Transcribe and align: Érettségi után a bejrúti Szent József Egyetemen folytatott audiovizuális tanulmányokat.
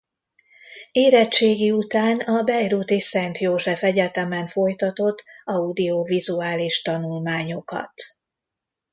Érettségi 0.91 1.71
után 1.71 2.19
a 2.19 2.43
bejrúti 2.43 2.99
Szent 2.99 3.37
József 3.37 3.83
Egyetemen 3.83 4.47
folytatott 4.47 5.23
audiovizuális 5.43 6.81
tanulmányokat. 6.81 7.93